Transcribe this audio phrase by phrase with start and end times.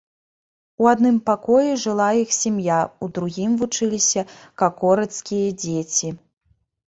[0.83, 4.21] У адным пакоі жыла іх сям'я, у другім вучыліся
[4.61, 6.09] какорыцкія дзеці.